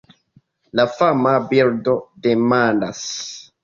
[0.79, 1.97] La fama birdo
[2.27, 3.09] demandas: